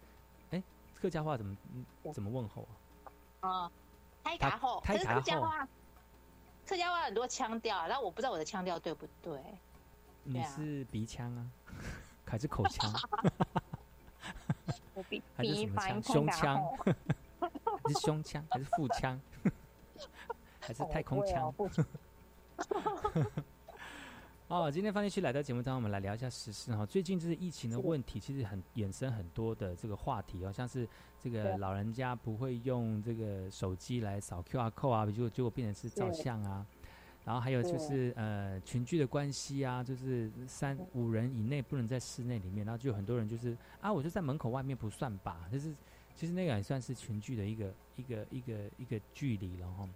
[0.50, 0.64] 哎，
[0.96, 2.68] 客家话怎么嗯怎么问候
[3.04, 3.12] 啊？
[3.42, 3.72] 哦，
[4.24, 5.68] 太卡后，可是太卡后客家话，
[6.66, 9.40] 客家话很多腔调，然后我不知道我的腔调对不对。
[10.26, 11.46] 你是鼻腔啊，
[12.26, 12.92] 还是口腔？
[14.94, 16.02] 我鼻 还是什么腔？
[16.04, 16.62] 胸腔？
[17.84, 18.46] 还是胸腔？
[18.50, 19.20] 还是腹腔？
[20.60, 21.54] 还是太空腔？
[24.48, 26.86] 哦哦，今天方立区来到节目当中，我们来聊一下时事哈。
[26.86, 30.88] 最近就是疫情的问题，其实很衍生很多的这个话题哦，像是
[31.20, 36.66] 这个老人家不会用这个手机来扫 QR code 啊，结果结果变成是照相啊。
[37.26, 45.74] 然后还有就是呃群聚的关系啊，就是三五人以内不能在室内里面，然后就有很多人就是啊，我就在门口外面不算吧，就是
[46.16, 49.88] 其实那个也算是群聚的一个一个一个一个距离了哈。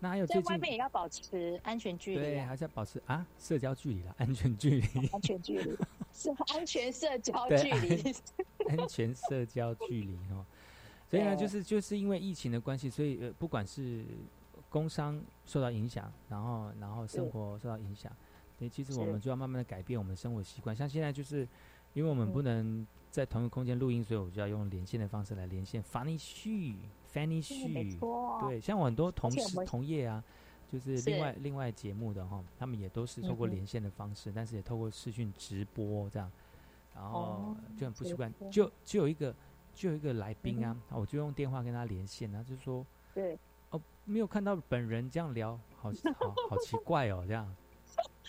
[0.00, 5.76] 那还有在最近外面也要保持安全距离对，啊，还是要保持啊社交距离了，安全距离， 安全距离。
[6.12, 8.14] 是安全社交距离。
[8.68, 10.44] 安全社交距离哦。
[11.08, 14.04] 所以呢，就是就是因为疫情的关系，所以呃，不管是
[14.74, 18.10] 工商受到影响，然后然后生活受到影响，
[18.58, 20.74] 所以其实我们就要慢慢的改变我们的生活习惯。
[20.74, 21.46] 像现在就是
[21.92, 25.80] 因为我们嗯不能在同一个空间录音，所以我就要用连线的方式来连线。
[25.80, 26.76] 是没旭，
[28.40, 30.24] 对，像我很多同事同业啊。
[30.72, 36.28] 就是是另外另外节目的哈，他们也都是透过连线的方式，但是也透过视讯直播这样，
[36.96, 38.32] 然后哦就很不习惯。
[38.50, 39.32] 就就有一个
[39.72, 43.38] 就有一个来宾啊嗯，我就用电话跟他连线，他就说对，
[43.74, 47.54] 哦，没有看到本人这样聊，好好好奇怪哦，这样，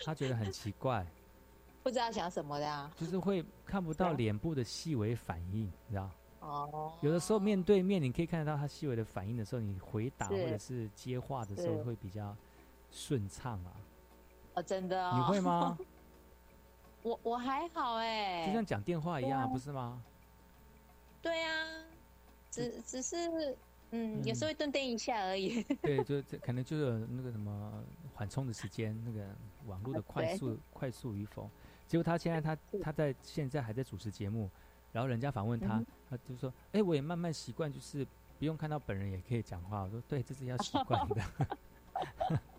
[0.04, 1.06] 他觉得很奇怪，
[1.82, 2.90] 不知道想什么的啊。
[2.96, 6.10] 就是会看不到脸部的细微反应，你知道？
[6.40, 12.36] 哦，有的时候面对面，你可以看得到他细微的反应的时候，你回答或者是接话的时候会比较
[12.90, 13.72] 顺畅啊。
[14.54, 15.14] 哦，真的、哦。
[15.16, 15.78] 你会吗？
[17.02, 20.02] 我我还好哎、就像讲电话一样不是吗？
[21.22, 21.64] 对啊，
[22.50, 23.56] 只只是
[23.96, 25.62] 嗯，有时嗯候会顿顿一下而已。
[25.80, 27.82] 对，就这可能就有那个什么
[28.14, 29.26] 缓冲的时间，那个
[29.66, 31.50] 网络的快速快速与否。
[31.86, 34.50] 结果他现在他他在现在还在主持节目，
[34.92, 38.06] 然后人家访问他，嗯他就说：“哎、我也慢慢习惯，就是
[38.38, 41.22] 不用看到本人也可以讲话。”我说：“对，这是要习惯的。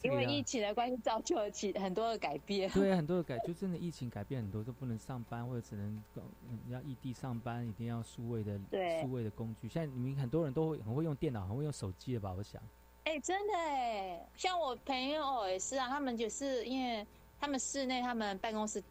[0.00, 2.70] 这因为疫情的关系，造就了起很多的改变。
[2.70, 6.02] 对，很多的改，就真的疫情改变很多，都不能上班，或者只能
[6.48, 9.68] 嗯要异地上班，一定要数位的对数位的工具。
[9.68, 12.32] 现在你们很多人都会很会用电脑，很会用手机的吧？
[12.32, 12.60] 我想。
[13.04, 17.06] 哎、真的哎，像我朋友也是啊，他们就是因为
[17.38, 18.82] 他们室内他们办公室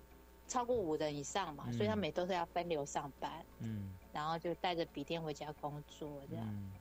[0.48, 6.46] 超过五人以上嘛，所以他们也都是要分流上班，嗯然后就带着笔电回家工作这样。
[6.50, 6.72] 嗯，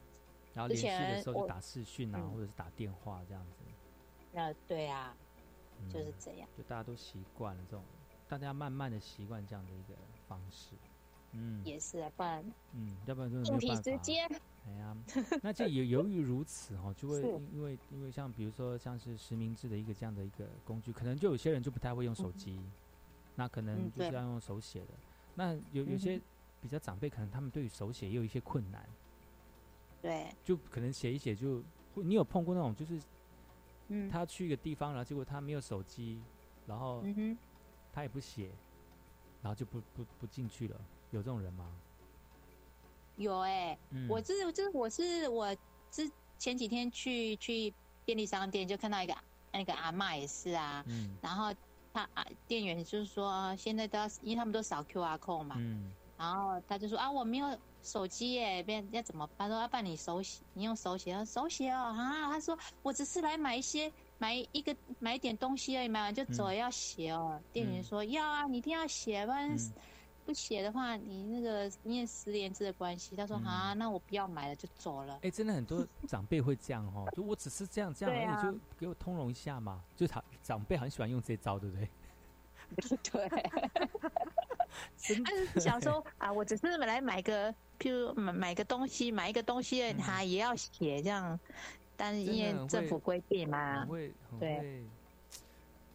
[0.54, 3.57] 然后之联系的时候就打视讯啊，嗯或者是打电话这样子。
[4.39, 5.12] 那对啊，
[5.82, 6.49] 嗯就是这样。
[6.57, 7.82] 就大家都习惯了这种，
[8.28, 10.76] 大家慢慢的习惯这样的一个方式。
[11.32, 14.41] 嗯，也是啊，不然嗯，要不然真的硬体没有办法。
[14.68, 14.97] 哎呀，
[15.43, 22.61] 那这也由于如此哈、哦，就会 是因为因为像比如说像是实名制的一个这样的一个工具，可能就有些人就不太会用手机，
[23.34, 24.95] 那可能就是要用手写的。
[25.34, 26.20] 那有有嗯些
[26.61, 28.89] 比较长辈，可能他们对于手写也有一些困难，
[30.01, 31.61] 对，就可能写一写就，
[31.93, 33.01] 会你有碰过那种就是
[33.89, 36.20] 嗯，他去一个地方，然后结果他没有手机，
[36.66, 37.03] 然后
[37.93, 38.51] 他也不写，
[39.43, 40.80] 然后就不不不进去了，
[41.11, 41.66] 有这种人吗？
[43.16, 44.09] 有哎、嗯。
[44.09, 45.55] 我这这我是我
[45.91, 47.72] 之前几天去去
[48.05, 49.16] 便利商店就看到一个
[49.53, 51.16] 那个阿妈也是啊，嗯。
[51.20, 51.53] 然后
[51.93, 59.48] 他啊店员就是说现在都要，因为他们都扫 QR code 嘛，嗯然后他就说啊我没有手机耶，别要怎么办？
[59.48, 67.40] 他说要办你手写，你用手写，他说手写哦啊，他说我只是来买一些买一个买一点东西而已，买完就走，嗯要写哦。
[67.52, 69.72] 店员说要啊，你一定要写，不然嗯
[70.26, 75.20] 不写的话，你那个因为十连制的关系，他说嗯啊，那我不要买了，就走了。
[75.22, 79.82] 哎、真的很多长辈会这样哦，就我只是这样这样而已，对啊就给我通融一下嘛。
[79.96, 81.88] 就是他长辈很喜欢用这招，对不对？
[83.02, 84.47] 对，真
[85.24, 91.38] 他是想说 啊，我只是来买个，譬如买买个东西，买一个东西，他也要写这样，
[91.96, 94.86] 但是因为政府规定嘛对会。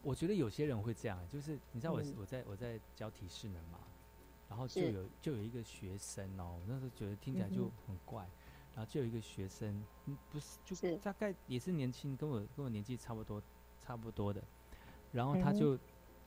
[0.02, 2.16] 我觉得有些人会这样，就是你知道我、嗯。
[2.20, 3.80] 我在我在教体适能嘛，
[4.50, 8.28] 然后就有就有一个学生哦，我那时候觉得听起来就嗯很怪，
[8.76, 13.42] 然后就有一个学生，嗯，不是就大概也是年轻，跟我跟我年纪差不多
[13.80, 14.44] 差不多的，
[15.14, 15.80] 然后他就、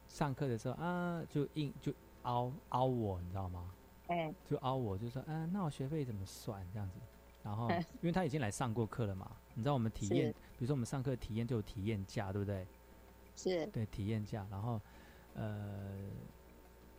[0.09, 1.92] 上课的时候啊，就硬就
[2.27, 3.70] 凹凹我，你知道吗？
[4.09, 7.01] 哎，就凹我，就说，嗯、那我学费怎么算这样子？
[7.43, 12.66] 然后嗯，因为他已经来上过课了嘛，你知道我们体验，比如说我们上课体验就有体验价，对不对？
[13.35, 14.47] 是对，体验价。
[14.51, 14.81] 然后，
[15.35, 15.99] 呃，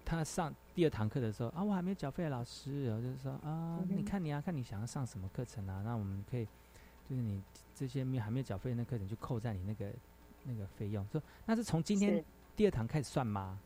[0.05, 6.45] 他上第二堂课的时候啊，我还没有缴费，老师，然后就是说啊，嗯你看你啊，看你想要上什么课程啊，那我们可以，
[7.09, 7.41] 就是你
[7.75, 9.93] 这些没有还没有缴费的那课程就扣在你那个
[10.43, 11.05] 那个费用。
[11.11, 12.23] 说那是从今天
[12.55, 13.59] 第二堂开始算吗？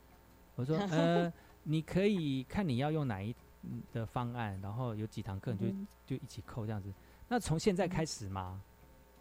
[0.55, 1.31] 我说 呃，
[1.63, 6.91] 你可以看你要用哪一嗯的方案，然后有几堂课你就、嗯就一起扣这样子。
[7.27, 8.61] 那从现在开始吗？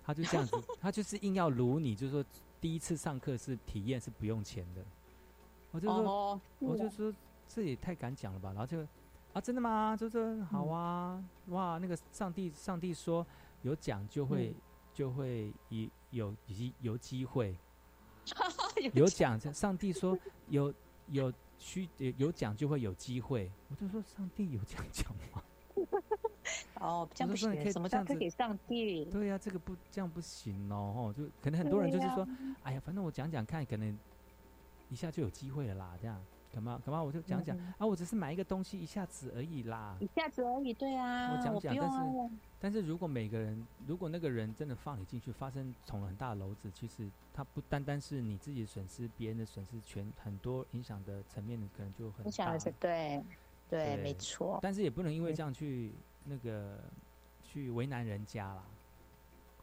[0.02, 2.24] 他就这样子， 他就是硬要撸你，就是说
[2.60, 4.82] 第一次上课是体验是不用钱的。
[5.70, 7.14] 我就说，我就说
[7.46, 8.50] 这也太敢讲了吧。
[8.50, 8.80] 然后就
[9.32, 9.96] 啊，真的吗？
[9.96, 13.24] 就说好啊，哇，那个上帝上帝说
[13.62, 14.54] 有奖就会、嗯
[14.92, 17.56] 就会有有有 有机会，
[18.92, 20.18] 有奖，上帝说
[20.48, 20.74] 有
[21.06, 23.48] 有需有有奖就会有机会。
[23.68, 25.42] 我就说上帝有这样讲吗？
[26.80, 29.04] 哦，这样不行，什么这样子叫推给上帝？
[29.04, 32.26] 对呀、这个不这样不行哦，吼，就可能很多人就是说，
[32.64, 33.96] 哎呀，反正我讲讲看，可能
[34.88, 36.20] 一下就有机会了啦，这样
[36.52, 39.96] 干嘛干嘛我就讲讲、嗯啊，我只是买一个东西一下子而已啦。
[40.00, 42.30] 一下子而已，对啊，我讲讲，啊但是
[42.60, 53.22] 但是如果每个人，如果那个人真的放你进去，发生捅了很大的篓子，其实他不单单是你自己的损失，别人的损失，全很多影响的层面可能就很大对，
[53.68, 54.58] 对，没错。
[54.60, 55.92] 但是也不能因为这样去
[56.24, 56.78] 那个
[57.44, 58.64] 去为难人家啦。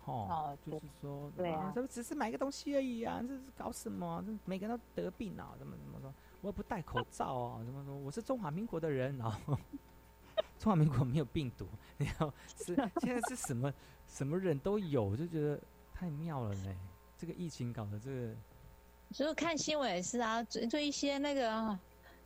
[0.06, 6.14] 哦哦，就是说，对啊这只是买个东西而已啊，这是搞什么每个人都得病啊，怎么怎么说？
[6.42, 7.96] 我也不戴口罩哦，怎么说？
[7.96, 9.58] 我是中华民国的人，然后
[10.60, 11.68] 中华民国没有病毒，
[11.98, 13.74] 然后是 现在是什么
[14.08, 15.60] 什么人都有，我就觉得
[15.94, 16.76] 太妙了呢。
[17.18, 18.34] 这个疫情搞的这个，
[19.12, 21.80] 就是看新闻也是啊，就就一些那个啊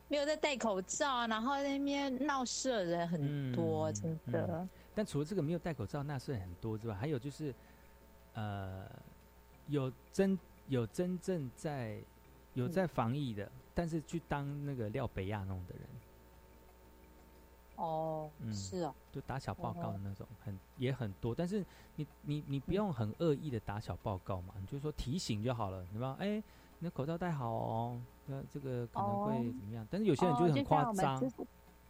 [0.09, 4.47] 没有在戴口罩啊，然后那边闹事的人很多，嗯真的。
[4.59, 7.55] 嗯但除了这个没有戴口罩那是很多之外，还有就是，
[8.33, 8.85] 呃，
[9.67, 10.37] 有真
[10.67, 11.97] 有真正在
[12.55, 15.83] 有在防疫的，但是去当那个廖北亚弄的人，
[17.77, 21.33] 哦，嗯是哦，就打小报告的哦那种，很也很多。
[21.33, 21.65] 但是
[21.95, 26.15] 你你你不用很恶意的打小报告嘛，你就说提醒就好了，对吧？
[26.19, 26.35] 哎，
[26.79, 29.87] 你的口罩戴好哦，那这个可能会哦怎么样？
[29.89, 31.21] 但是有些人就是很夸张，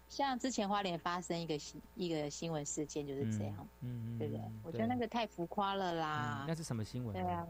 [0.08, 4.60] 像之前花莲发生一个新一个新闻事件就是这样，嗯嗯，对不对嗯？
[4.64, 6.48] 我觉得那个太浮夸了啦嗯。
[6.48, 7.24] 那是什么新闻呢？
[7.24, 7.48] 对啊，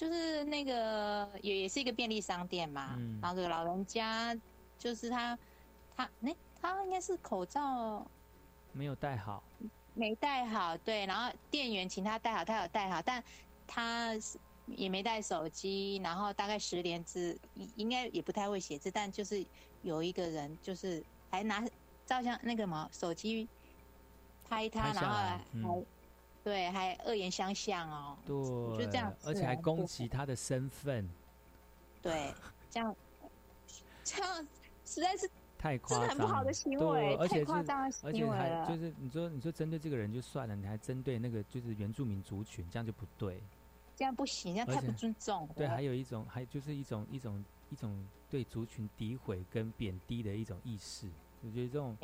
[0.00, 3.18] 就是那个也也是一个便利商店嘛，嗯。
[3.20, 4.34] 然后这个老人家
[4.78, 5.38] 就是他
[5.94, 8.10] 他那、他应该是口罩
[8.72, 9.44] 没有戴好，
[9.92, 13.22] 没戴好，对，然后店员请他戴好，他有戴好，但
[13.66, 19.44] 他是也没带手机，然后大概十连字，应应该也不太会写字，但就是
[19.82, 21.62] 有一个人就是还拿
[22.06, 23.46] 照相那个嘛手机
[24.48, 25.86] 拍他，拍然后来还、嗯
[26.42, 31.08] 对还恶言相向哦，对，就这样而且还攻击他的身份，
[32.02, 32.32] 对，
[32.70, 32.94] 这样
[34.02, 34.48] 这样
[34.84, 43.42] 实在是太夸张很不好的行对为太而且是夸张的而且还行为了就是你说你说针对这个人就算了，你还针对那个就是原住民族群，这样就不对。
[43.96, 45.52] 这样不行，这样太不尊重了。
[45.54, 51.06] 对，还有一种，还就是一种一种一种对族群诋毁跟贬低的一种意识。
[51.42, 51.94] 我觉得这种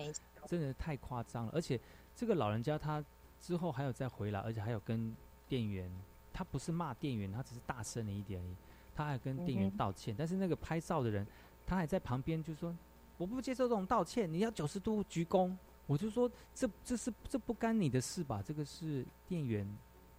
[0.47, 1.81] 真的太夸张了，而且
[2.15, 3.03] 这个老人家他
[3.47, 5.15] 之后还有再回来，而且还有跟
[5.47, 5.89] 店员，
[6.33, 8.57] 他不是骂店员，他只是大声了一点而已，
[8.93, 11.25] 他还跟店员道歉，但是那个拍照的人，
[11.65, 12.77] 他还在旁边就说
[13.17, 15.57] 我不接受这种道歉，你要九十度鞠躬。
[15.87, 18.43] 我就说这这是这不干你的事吧？
[18.45, 19.65] 这个是店员，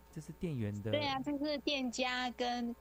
[0.10, 0.92] 这是店员的。
[0.92, 2.74] 对啊，这是店家跟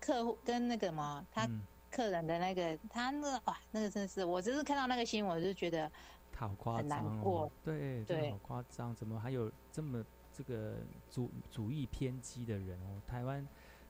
[0.00, 5.88] 客户跟那个嘛，他嗯客人的那个，他那个哇，那个真是，我只是看到那个新闻，我就觉得
[6.34, 7.22] 好夸张
[7.62, 10.76] 对，对好夸张，怎么还有这么这个
[11.10, 13.00] 主主义偏激的人哦？
[13.06, 13.46] 台湾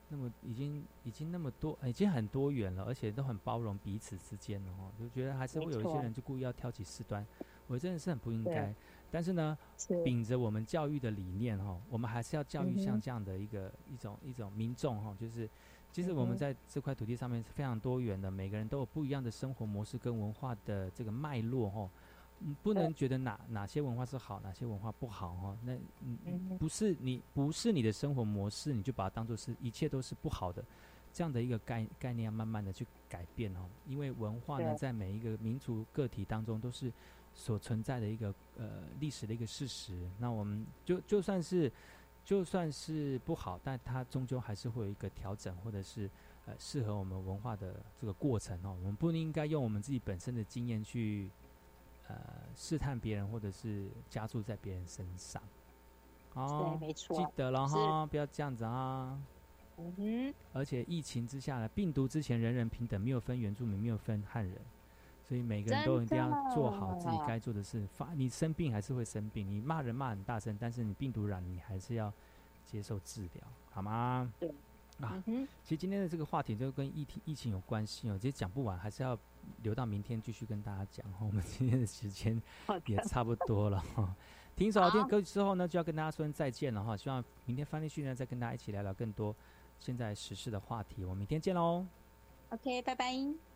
[0.08, 7.26] 那么已经已经那么多，已经很多元了，而且都很包容彼此之间了哦，就觉得还是会有一些人就故意要挑起事端，
[7.66, 8.74] 我真的是很不应该。
[9.10, 15.48] 但是呢，是秉着我们教育的理念哈、我们还是要教育像这样的一个、一种一种民众哈、就是
[15.92, 21.90] 其实我们在这块土地上面是非常多元的，每个人都有不一样的生活模式跟文化的这个脉络哈、
[22.44, 30.64] 嗯，不能觉得哪哪些文化是好，哪些文化不好哦、那嗯嗯不是你不是你的生活模式，你就把它当做是一切都是不好的。
[31.14, 36.90] 这样的一个概概念要慢慢的去改变哦，因为文化呢，在每一个民族个体当中都是
[37.34, 40.08] 所存在的一个呃历史的一个事实。
[40.18, 41.70] 那我们就就算是
[42.24, 46.08] 就算是不好，但它终究还是会有一个调整，或者是
[46.46, 48.74] 呃适合我们文化的这个过程哦。
[48.80, 51.30] 我们不应该用我们自己本身的经验去
[52.12, 52.20] 呃
[52.54, 55.42] 试探别人，或者是加注在别人身上。
[56.34, 59.18] 哦，对没错记得了哈，不要这样子啊。
[59.78, 64.56] 嗯哼，而且疫情之下呢，病毒之前人人平等，没有分原住民，没有分汉人，
[65.22, 67.86] 所以每个人都一定要做好自己该做的事。
[67.96, 72.12] 发你生病还是会生病，你骂人骂很大声，但是你病毒染你还是要
[72.66, 74.32] 接受治疗，好吗？
[74.38, 74.52] 对。
[75.00, 79.18] 啊嗯，其实今天的这个话题就跟疫情疫情有关系哦，其实讲不完，还是要
[79.62, 81.04] 留到明天继续跟大家讲。
[81.20, 82.40] 我们今天的时间
[82.86, 84.14] 也差不多了哈。
[84.54, 86.96] 听一首好听的歌曲之后呢，就要跟大家说声再见了哈。
[86.96, 89.34] 希望明天翻练训呢，再跟大家一起聊聊更多
[89.80, 91.02] 现在时事的话题。
[91.04, 91.86] 我们明天见喽。
[92.50, 93.51] OK，拜拜。